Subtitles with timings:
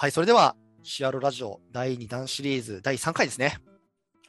[0.00, 3.58] はい、それでは、シアロラジオ第2弾シリーズ第3回ですね。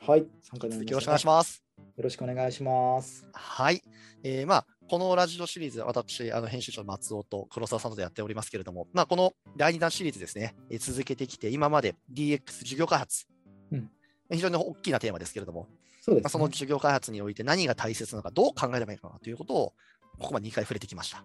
[0.06, 1.64] はい、参加よろしくお願いします。
[1.78, 3.26] よろしくお願いします。
[3.32, 3.82] はい。
[4.22, 13.26] えーまあ、このラジオシリーズ、私、あの編集長の松尾と黒沢さんとでやっておりますけれども、まあ、この第2弾シリーズですね、えー続けてきて、今まで DX 事業開発、
[13.72, 13.90] うん
[14.30, 15.70] 非常に大きなテーマですけれども、
[16.02, 16.22] そうです、ね。
[16.24, 19.74] まあ、その事業開発において何が大切なのか、どう考えればいいのかなということを、
[20.20, 21.24] ここまで2回触れてきました。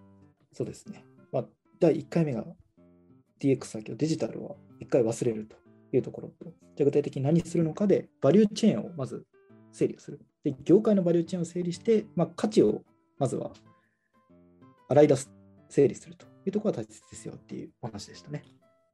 [0.53, 1.03] そうですね。
[1.33, 1.45] まあ、
[1.81, 2.45] 第1回目が
[3.39, 5.55] DX だけど、デジタルは1回忘れると
[5.95, 9.25] いうところと、じゃあ具体的に何するのかで、バリューチェーンをまず
[9.71, 10.19] 整理をする。
[10.43, 12.83] で、業界のバリューチェーンを整理して、まあ、価値を
[13.17, 13.51] まずは
[14.89, 15.31] 洗い出す、
[15.69, 18.43] 整理するというところが大切ですよっていうお話でしたね。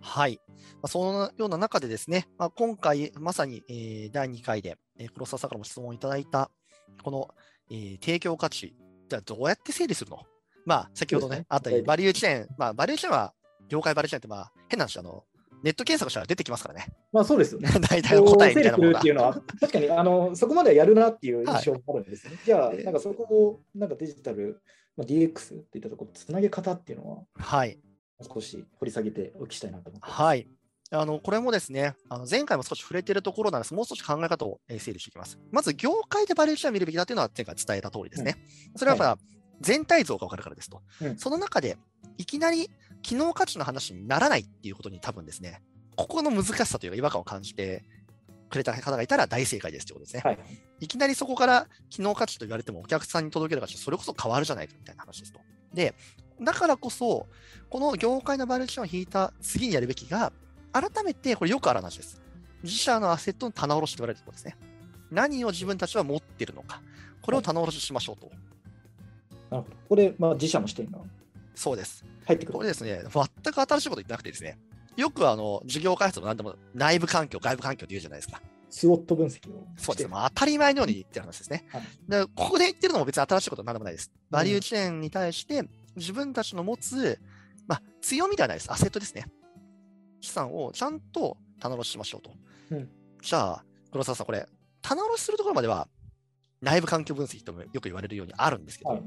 [0.02, 0.39] はい。
[0.47, 6.52] まあ、そのような中でですね、まあ、今回、まさに、えー第2回で、えー黒沢さんからも質問いただいた、
[7.03, 7.33] この、
[7.69, 8.75] えー提供価値、
[9.07, 10.19] じゃあどうやって整理するの？
[10.66, 13.33] まあ、先ほどね、ねあったように、バリューチェーン、まあ、バリューチェーンは、
[13.70, 15.23] 業界バリューチェーンって、まあ、変な話、あの、
[15.64, 16.88] ネット検索したら出てきますからね。
[17.14, 17.69] まあそうですよね。
[17.89, 22.38] 大体の答えみたいなものがっていうのは、確かにあのそこまではやるなっていう印象があるんですね。
[22.45, 24.61] じゃあ、なんかそこをなんかデジタル、
[24.97, 27.80] まあ、DX っていったところ、つなげ方っていうのは、はい。
[28.22, 30.22] 少し掘り下げてお聞きしたいなと思ってます。
[30.22, 30.47] はい。
[30.91, 33.73] あのこれもですね、あの前回も少し触れているところなんです。
[33.73, 35.39] もう少し考え方をえー整理していきます。
[35.52, 38.36] まず、業界でバリューチェーンを見るべきだというのは前回伝えた通りですね。
[38.75, 39.23] それはやっぱ
[39.61, 40.81] 全体像が分かるからですと。
[41.02, 41.78] うんその中で、
[42.17, 42.69] いきなり
[43.04, 45.62] 機能価値の話にならないっていうことに多分ですね、
[45.96, 47.84] ここの難しさというか違和感を感じて
[48.50, 50.22] くれた方がいたら大正解ですということですね。
[50.26, 50.40] はい。
[50.80, 55.40] いきなりそこから機能価値と言われてもお客さんに届ける価値、それこそ変わるじゃないかみたいな話ですと。
[55.74, 55.94] で、
[56.42, 57.28] だからこそ、
[57.70, 60.31] この業界のバリューチェーンを引いた次にやるべきが、
[60.72, 62.22] 改めてこれよくある話です。
[62.64, 64.58] 自社のアセットの棚卸しと言われるところですね。
[65.12, 66.81] 何を自分たちは持っているのか、
[67.22, 68.31] これを棚卸ししましょうと。
[69.50, 69.76] なるほど。
[69.76, 71.00] ここで、まあ、自社の視点が
[71.56, 72.06] そうです。
[72.26, 72.54] 入ってくる。
[72.58, 74.58] これですね、全く新しいこと言ってなくてですね、
[74.98, 78.42] よくあの事業開発も何でも内部環境、外部環境って言うじゃないですか。
[78.70, 81.66] スウォット分析をそうですまあ、当たり前のように言ってる話ですね。
[81.69, 84.12] はいでここで言ってるのも別に新しいことは何でもないです。
[84.31, 85.63] バリューチェーンに対して
[85.96, 87.19] 自分たちの持つ、
[87.68, 88.72] まあ、強みではないです。
[88.72, 89.25] アセットですね。
[90.22, 92.31] 資産をちゃんと棚卸ししましょうと。
[92.72, 92.90] うん
[93.22, 94.46] じゃあ、黒沢さん、これ、
[94.81, 95.88] 棚卸しするところまでは
[96.62, 99.03] 内部環境分析ともよく言われるようにあるんですけど、はい。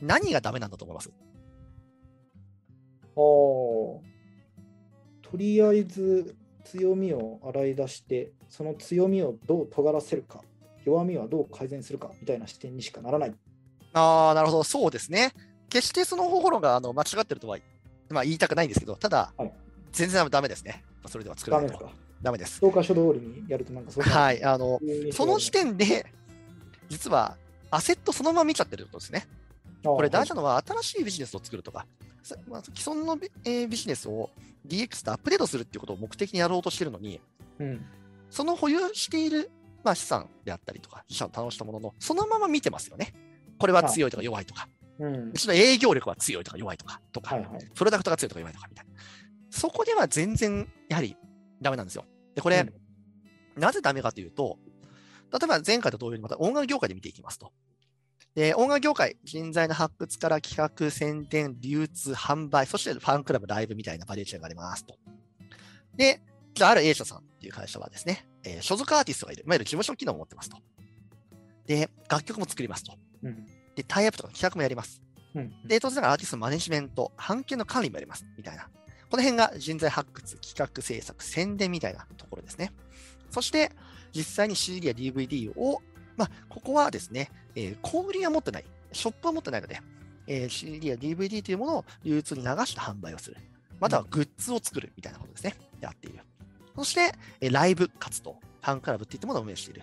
[0.00, 1.08] 何がダメなんだと思います？
[1.08, 1.12] お
[3.14, 4.02] と
[5.34, 10.42] りあえず強みを洗い出して、その強みをどう尖らせるか、
[10.84, 13.34] 弱みはどう改善するかみたいな視点にしかならない。
[13.92, 15.32] ああ、なるほど、そうですね。
[15.68, 17.58] 決してその方法論があの間違ってるとは、
[18.10, 19.52] まあ、言いたくないんですけど、ただ、はい
[19.94, 20.82] 全然ダメですね。
[21.06, 21.88] それでは作らないと。
[22.20, 22.60] ダメです。
[22.60, 26.06] 教科書通りにやるとなんかそうはい、あの、いその時点で、
[26.88, 27.36] 実は
[27.70, 29.26] アセットそのまま見ちゃってることですね。
[29.84, 31.86] これ大事なのは、新しいビジネスを作るとか、
[32.22, 34.30] さまあ、既存のビ,、えービジネスを
[34.66, 37.20] DX とアップデートするっていうことを目的にやろうとしてるのに、
[37.58, 37.84] うん、
[38.30, 39.50] その保有している、
[39.82, 43.14] まあ、資産であったりとか、自社の楽したものの、そのまま見てますよね。
[43.58, 44.68] これは強いとか弱いとか、
[44.98, 45.32] うんう。
[45.32, 47.58] ちの営業力は強いとか弱いとか、とか、はいはい。
[47.74, 48.92] プロダクトが強いとか弱いとかみたいな。
[49.50, 51.16] そこでは全然、やはり
[51.60, 52.04] ダメなんですよ。
[52.34, 52.84] で、これ、うん
[53.56, 54.58] なぜダメかというと、
[55.32, 57.52] 例えば前回と同様にまた音楽業界で見ていきますと。
[58.34, 64.96] で、音楽業界、人材の発掘から企画、宣伝、流通、販売、そしてファンクラブ、ライブみたいなバリエーションがありますと。
[65.96, 66.20] で、
[66.52, 70.58] じゃあ、ある A 社さんっていう会社はですね、えー所属アーティストがいる、いわゆる事務所機能を持ってますと。
[71.66, 72.94] で、楽曲も作りますと。
[73.22, 73.46] うん
[73.76, 75.00] で、タイアップとか企画もやります。
[75.34, 78.24] うんで、当然ながらアーティストのマネジメント、版権の管理もやります。
[78.36, 78.68] みたいな。
[79.10, 82.72] この辺が人材発掘、企画制作、宣伝みたいなところですね。
[83.30, 83.70] そして、
[84.12, 85.82] 実際に CD や DVD を、
[86.16, 89.80] まあ、ここはですね、えー小売りは持ってない、ショップは持ってないので、
[90.26, 93.36] えー CD や DVD というものを流通に流して販売をする。
[93.80, 95.54] またはグッズを作るみたいなことですね。
[95.80, 96.20] やっている。
[96.76, 99.82] そして、えーライブ活動、ファンクラブっていったものを運営している。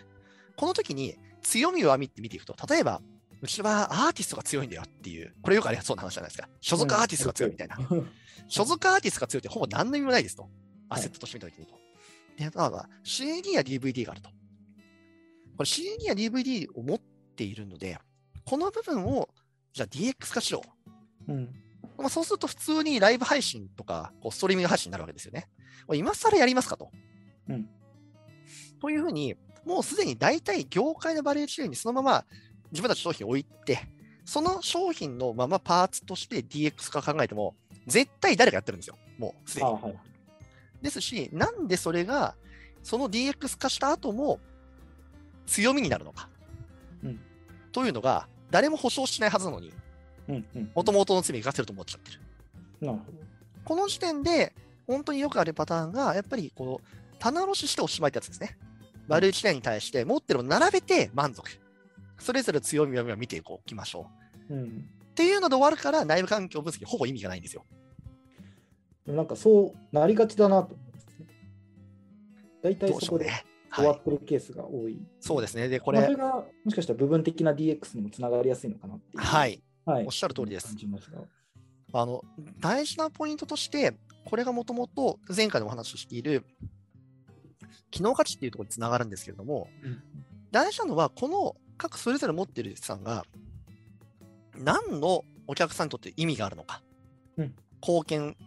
[0.55, 3.01] この時に強み弱みって見ていくと、例えば、
[3.41, 6.47] うちはアーティストが強いんだよっていう、これよくありそうな話じゃないですか。
[6.61, 7.77] 所属アーティストが強いみたいな。
[8.47, 10.47] 所属アーティストが強いってほぼ何の意味もないですと。
[10.89, 11.73] アセットとして見たときにと。
[12.37, 14.29] で、まあ、CD や DVD があると。
[15.61, 17.99] これ CD や DVD を持っているので、
[18.45, 19.29] この部分を、
[19.73, 20.63] じゃあ DX 化しよ
[21.27, 21.31] う。
[21.31, 21.49] うん
[21.99, 25.47] まあ、そうすると普通にライブ配信とか、こうストリーミング配信になるわけですよね。
[25.93, 26.89] 今更やりますかと。
[27.47, 27.69] うん
[28.81, 32.25] というふうに、もうすでに大体業界のバリエーションにそのまま
[32.71, 33.87] 自分たちの商品を置いて、
[34.25, 37.53] その商品のままパーツとして DX 化考えても、
[37.85, 38.97] 絶対誰かやってるんですよ。
[39.19, 39.67] もうすでに。
[39.67, 39.95] あはい。
[40.81, 42.33] ですし、なんでそれが、
[42.81, 44.39] その DX 化した後も
[45.51, 46.29] 強みになるのか。
[47.03, 47.19] うん
[47.73, 49.71] というのが、誰も保証しないはずなのに。
[50.73, 52.19] もともとの罪が生かせると思っちゃってる。
[52.85, 53.17] なるほど。
[53.63, 54.53] この時点で、
[54.87, 58.57] 本当によくあるパターンが、やっぱりこう棚卸ししておしまいってやつですね。
[59.07, 61.49] バリューチェーンに対して持ってるのを並べて満足。
[62.19, 64.07] それぞれ強みを見ていこうきましょ
[64.49, 64.53] う。
[64.53, 64.89] うん。
[65.11, 67.65] っていうので終わるから内部環境分析ほぼ意味がないんですよ。
[69.07, 71.25] なんかそうなりがちだなと思うんですね。
[72.61, 73.45] 大体そこでね。
[73.71, 74.03] はい終わっ。
[74.03, 75.01] てるケースが多い。
[75.19, 75.69] そうですね。
[75.69, 79.23] で、ここれ,、れれ、がもしかしたら部分的な DX にもつながりやすいのかなっていう。
[79.23, 79.63] はい。
[79.85, 80.05] はい。
[80.05, 80.75] おっしゃる通りです
[81.93, 82.23] あの、
[82.59, 83.93] 大事なポイントとして、
[84.25, 86.43] これがもともと前回でもお話ししている、
[87.89, 89.67] 機能価値っていうところにつながるんですけれども、
[90.51, 93.25] 大事なのは、この各それぞれ持っている資産が、
[94.57, 96.81] 何のお客さんにとって意味があるのか、
[97.37, 98.37] うん貢献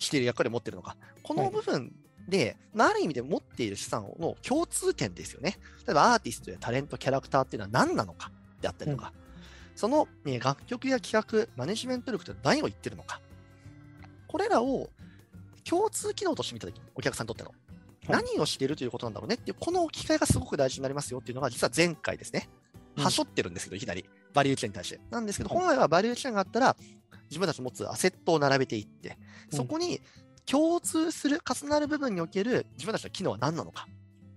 [0.00, 1.92] している役割を持っているのか、この部分
[2.30, 5.58] で、まあある意味で持っている資産の共通点ですよね。
[5.86, 8.30] 例えばアーティストやタレント、キャラクターっていうのは何なのか
[8.60, 9.12] であったりとか、
[9.74, 13.20] その、ね、楽曲や企画、マネジメント力って何を言ってるのか、
[14.26, 14.90] これらを
[15.64, 17.54] 共通機能として見たときに、お客さんにとっての、
[18.08, 22.48] 何をしているということなんだろうねっていう、この機会がすごく大事になりますよっていうのが、実は前回ですね、
[22.96, 23.04] うん。
[23.04, 25.00] はしょってるんですけど、いきなり、バリューチェーンに対して。
[25.10, 25.58] なんですけど、はい。
[25.58, 26.76] 本来はバリューチェーンがあったら、
[27.30, 29.16] 自分たちの持つアセットを並べていって、
[29.52, 29.56] うん。
[29.56, 30.00] そこに
[30.50, 33.86] 共通する、重なる部分における自分たちの機能は何なのか。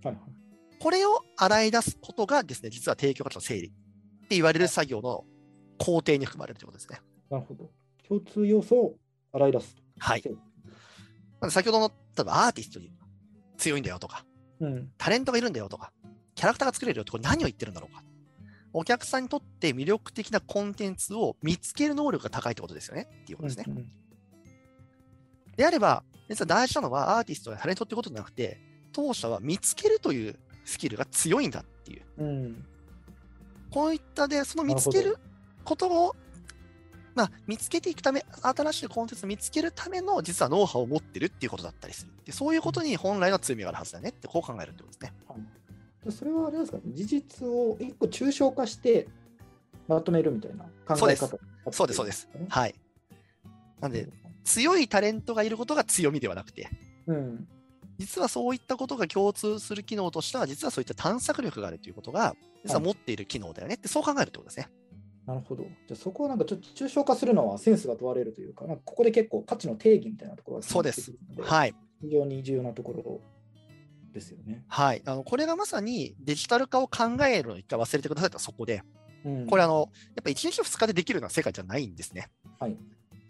[0.04, 0.24] はいはい。
[0.80, 3.71] これを洗い出すことがですね、実は提供価値の整理っ
[4.27, 5.25] て言われる作業の
[5.80, 7.00] 工程に含まれるということですね。
[7.31, 7.71] なるほど。
[8.07, 8.95] 共通要素を
[9.31, 9.81] 洗い出すと。
[9.98, 10.24] はい。
[11.50, 12.92] 先ほどの、例えばアーティストに
[13.57, 14.24] 強いんだよとか、
[14.59, 14.92] うん。
[15.00, 15.92] タレントがいるんだよとか、
[16.36, 18.04] キャラクターが作れるよってこれ何を言ってるんだろうか。
[18.74, 23.66] お客さんにとって魅力的なコンテンツを見つける能力が高いってことですよねっていうことですね。
[23.68, 24.02] うんうん
[25.55, 28.59] であれば、実は大事なのはアーティストやタレントってことじゃなくて、
[28.91, 30.35] 当社は見つけるという
[30.65, 32.03] スキルが強いんだっていう。
[32.17, 32.65] うん。
[33.71, 35.17] こういったで、その見つけなるる
[35.63, 36.15] ことを、
[37.15, 42.11] まあ、見つけていくため、新しいコンテンツを見つけるための実はノウハウを持ってるっていうことだったりする。
[42.25, 45.13] でそういうことに本来の強みがあるはずだねってこう考えるってことですね。
[45.27, 45.35] は
[46.07, 49.07] い、それはあれですか、事実を一個抽象化して
[49.88, 52.29] まとめるみたいな考そうですえ方そうです、そうです。
[52.35, 52.75] ねはい。
[53.79, 54.07] なんで、
[54.44, 56.69] 強いタレントがいることが強みではなくて、
[57.07, 57.48] うん。
[57.98, 62.36] 実はそういったことが共通する機能としては、実はそういった探索力があるということが、
[62.66, 64.68] 実は持っている機能だよねって、そう考えるってことですね。
[65.25, 65.63] なるほど。
[65.63, 71.74] じゃあそこをなんかちょっと抽象化するのはセンスが問われるというか、かここで結構価値の定義みたいなところがそうですはい。
[72.01, 73.22] 非常に重要なところ
[74.13, 74.66] ですよね。
[74.68, 75.01] はい。
[75.06, 78.84] あの、これがまさにデジタル化を考えるのを一回忘れてくださいとそこで、
[79.24, 82.28] うん、これあの、やっぱ1日2日でできるような世界じゃないんですね。
[82.60, 82.78] はい。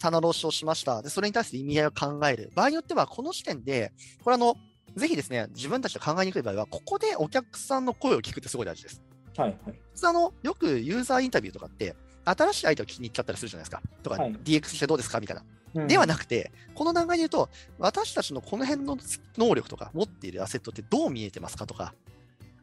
[0.03, 1.01] 棚卸しをしました。
[1.01, 2.51] で、それに対して意味合いを考える。
[2.55, 4.57] 場合によっては、この時点で、これあの、
[4.95, 9.01] ぜひですね、自分たちで考えにくい場合は、ここでお客さんの声を聞くってすごい大事です。
[9.37, 9.79] はいはい。
[9.93, 11.95] 普通あの、よくユーザーインタビューとかって、
[12.25, 13.81] 新しい相手を聞きに行っちゃったりするじゃないですか。
[14.01, 15.43] とか、はい DX してどうですかみたいな。
[15.43, 18.95] うんではなくて、この段階で言うと、私たちのこの辺の
[19.39, 21.95] 能力とか持っているアセットってどう見えてますかとか、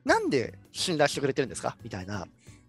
[0.04, 2.28] なんで信頼してくれてるんですかみたいな、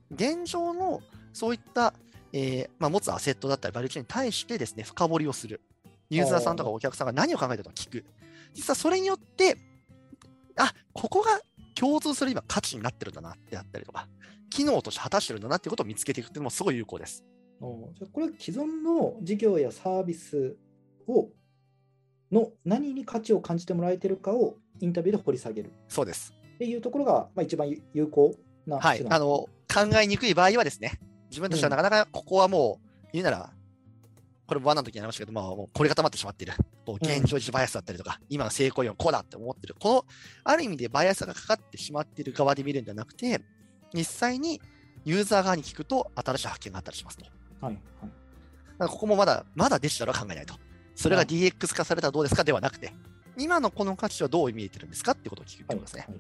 [0.09, 1.01] 現状の
[1.31, 1.93] そういった、
[2.33, 5.61] えーまあ、持つアセットだったり、バリューチェーンに対してですね、深掘りをする。
[6.09, 8.05] ユーザーさんとかお客さんが何を考えてるのか聞く。
[8.53, 9.57] 実はそれによって、
[10.57, 11.39] あ、ここが
[11.75, 14.07] 共通する今価値になってるんだなってあったりとか、
[14.49, 17.23] 機能として果たしてるんだなっていうことを見つけていくっていうのもすごい有効です。
[17.61, 20.57] おじゃあこれは既存の事業やサービス
[21.07, 21.29] を
[22.31, 26.33] の何に価値を感じてもらえてるかをインタビューで掘り下げるそうです。
[26.55, 28.35] っていうところが、まあ、一番有有効
[28.65, 29.49] なはいあの、考
[30.01, 30.99] えにくい場合はですね、
[31.31, 33.49] 自分たちはなかなかここはもう、言うなら、
[34.45, 36.53] これ、ワンの時にありましたけど、まあ、もうこれが溜まってしまっている。
[36.85, 39.75] もう現状維持バイアスだったりとか、今の成功よこうだって思ってる。
[39.79, 40.05] この、
[40.43, 43.41] ある意味でバイアスがかかってしまっている側で見るんじゃなくて、
[43.93, 44.61] 実際に
[45.05, 47.25] ユーザー側に聞くと、新しい発見があったりしますと。
[47.61, 48.11] はいはい
[48.81, 50.55] らここもまだ、まだデジタルは考えないと。
[50.95, 52.93] それがはい DX 化されたらどうですかではなくて、
[53.37, 56.05] 今のこの価値はどう見えてるんですかってことを聞くってことですね。
[56.07, 56.19] はい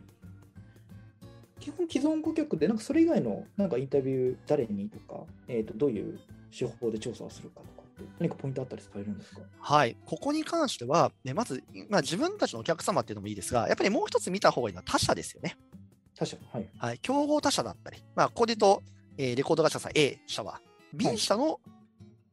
[1.61, 6.19] 基本既存顧客でなんかそれ以外のなんかインタビュー誰にとか、えー、とどういう
[6.51, 15.55] 手法で調査をするかとかって何かポイントあったりされるんですかはい、ここに関しては、ね、まず、まあ、自分たちのお客様っていうのもいいですが、やっぱりもう一つ見た方がいいのは他社ですよね。
[16.15, 16.35] 他社？
[16.51, 16.67] はい。
[16.77, 18.83] はい、競合他社だったり、まあ、ここで言うと、
[19.17, 20.59] えーレコード会社さん A 社は、
[20.93, 21.59] B 社の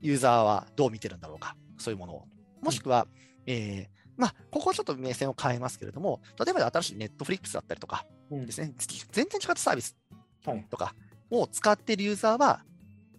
[0.00, 2.25] ユーザーはどう見てるんだろうか、そういうものを。
[2.62, 3.06] もしくは、
[3.47, 8.46] えーまあ、ここはちょっと目線を変えますけれども、例えば新しいネットフリックスだったりとかうん。
[8.46, 8.75] ですね、
[9.12, 9.96] 全然違ったサービス
[10.44, 10.66] はい。
[10.68, 10.94] とか
[11.30, 12.62] を使っているユーザーは、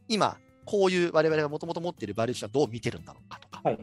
[0.07, 3.79] 今、こういう我々がもともと持っているバリューチはどう見てるんだろうかとか、はい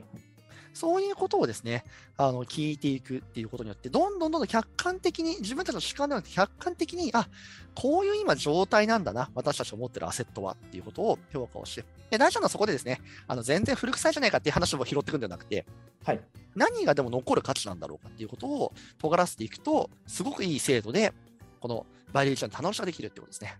[0.76, 1.84] そういうことをですね、
[2.18, 7.26] あの聞いていくっていうことによって、どんどんどんどん客観的に、自分たちの主観ではなくて、客観的に、あ
[7.74, 15.64] こういう今状態なんだな、私たちが持ってるアセットはっていうことを評価をして、で大事なのはそこでですね、あの全然古臭いじゃないかっていう話を拾っていくんではなくて、
[16.04, 16.20] はい。
[16.54, 21.14] 何がでも残る価値なんだろうかっていうことを尖らせていくと、すごくいい制度で、
[21.60, 23.56] このバリエーションの楽しさができるってことですね。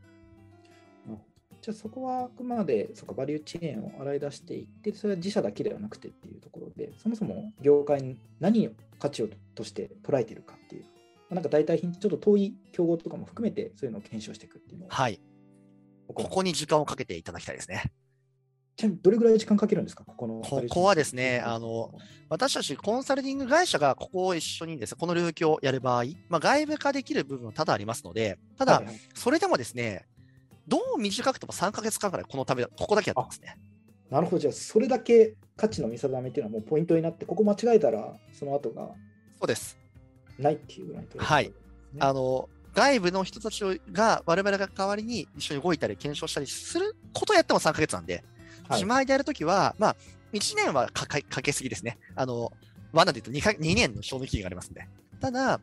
[1.67, 8.71] じゃあそこはあくまでそこバリューチェーンを洗い出していって、それは自社だけではなくてっていうところで、そもそも業界に何を
[9.01, 10.89] 価値をとして捉えているかっていう、ま
[11.31, 15.21] あなんか代替品、ちょっと遠い競合とかも含めてそういうのを検証していくっていうのをはい。
[16.07, 17.83] ここに時間をかけていただきたいですね。
[18.77, 20.41] ちなみにどれぐらい時間かけるんですか、ここの。
[20.43, 21.93] ここはですねあの、
[22.29, 30.07] 私たちコンサルティング会社がここを一緒にですね、この領域をやる場合、まあ、外部化できる部分は多々ありますので、ただ、それでもですね、
[30.69, 33.59] どう短くても3ヶ月間くらいこのため、ここだけやってますね。
[34.11, 38.89] なるほど、じゃあそれだけ価値の見定めっていうのはもうポイントになって、ここ間違えたらその後が
[39.39, 39.79] そうです。
[40.39, 41.53] ないっていうぐらいの取りはい
[41.99, 48.25] あの外部の人たちが我々が代わりに一緒に動いたり検証したりすることをやっても3ヶ月なんで、はい
[48.71, 49.97] 自前でやるときは、まあ、
[50.33, 51.99] 1年はかかかけすぎですね。
[52.17, 52.53] あの、
[52.93, 54.89] 罠で言うと 2, か2年の賞味期限がありますんで。
[55.21, 55.61] ただ、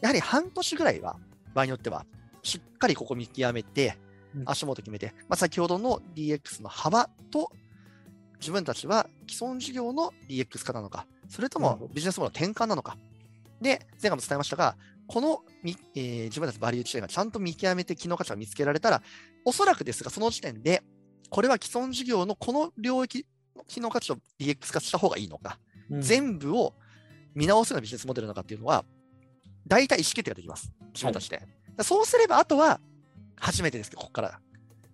[0.00, 1.16] やはり半年ぐらいは、
[1.54, 2.06] 場合によっては、
[2.44, 4.09] しっかりここ見極めてうん、
[4.46, 7.50] 足元決めて、まあ、先ほどの DX の幅と、
[8.40, 12.96] 自分たちは既存事業の DX 化なのか、それともビジネスモデルの転換なのか。
[13.60, 19.02] で、前回も伝えましたが、このみ、えー自分たちのバリューチェーンがちゃんと見極めて機能価値が見つけられたら、
[19.44, 20.82] おそらくですが、その時点で、
[21.28, 25.58] これは既存事業のこの領域の機能価値を DX 化した方がいいのか、
[25.90, 26.00] うん。
[26.00, 26.74] 全部を
[27.34, 28.84] 見直すようなビジネスモデルなのかっていうのは、
[29.66, 30.72] 大体意思決定ができます。
[30.94, 31.42] 自分たちで。
[31.82, 32.80] そうすれば、あとは、
[33.40, 34.40] 初めてですけど、ここから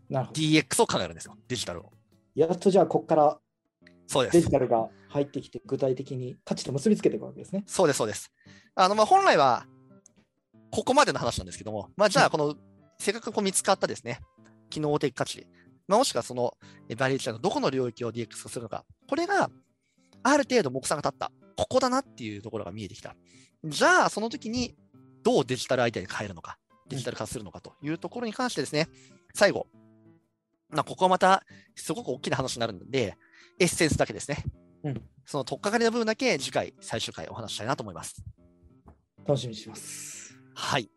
[0.09, 1.93] なるほど DX を考えるんですよ、デジタルを。
[2.35, 3.38] やっとじゃあ、ここから
[4.07, 4.50] そうですデジ。
[4.50, 7.65] タルが入ってきて、具体的に価値と結びつけていくわけですね。
[7.67, 8.33] そうです、そうです。
[8.75, 9.67] あの、まあ、本来は、
[10.71, 12.55] ここまでの話なんですけども、まあ、じゃあ、この、
[12.99, 14.21] せっかくこう見つかったですね、
[14.71, 15.47] 機能的価値、
[15.88, 16.57] まあ、もしくはその、
[16.88, 19.50] えバリエーションのどこの領域を DX 化するのか、これが、
[20.23, 23.17] ある程度目算が立った、ここだなっていうところが見えてきた。
[23.65, 24.75] じゃあ、その時に、
[25.23, 28.88] どうデジタルアイデアに変えるのか、デジタル化するのかというところに関してですね、
[29.35, 29.66] 最後、
[30.71, 31.43] まあ、ここはまた、
[31.75, 33.16] すごく大きな話になるので、
[33.59, 34.45] エッセンスだけですね。
[34.85, 38.23] うんその取っかかりの部分だけ次回、最終回お話ししたいなと思います。
[39.26, 40.38] 楽しみにします。
[40.55, 40.88] はい。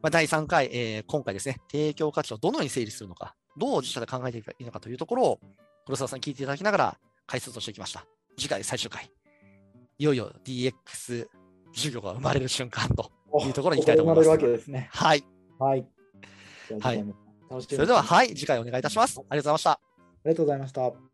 [0.00, 5.40] まあ、第3回、えー今回ですね、提供価値をどのように整理するのか、どう自社で考えていけばいいのかというところを、
[5.84, 8.06] 黒沢さんに聞いていただきながら解説をしていきました。
[8.38, 9.10] 次回最終回、
[9.98, 11.26] いよいよ DX
[11.74, 13.10] 授業が生まれる瞬間と。
[13.40, 14.88] いうところに行きたいと思います生まれるわけですね。
[14.92, 15.24] はい。
[15.62, 15.86] はい。
[16.80, 17.04] はい
[17.68, 19.20] それでは、はい、次回お願いいたします。
[19.28, 19.70] ありがとうございました。
[19.72, 19.78] あ
[20.24, 21.11] りがとうございました。